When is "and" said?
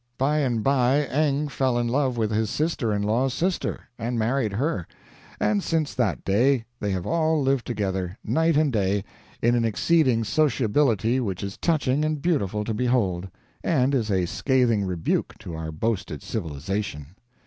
0.39-0.63, 3.99-4.17, 5.39-5.61, 8.57-8.73, 12.03-12.19, 13.63-13.93